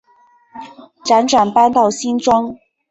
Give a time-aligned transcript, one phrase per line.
[1.03, 2.57] 辗转搬到新庄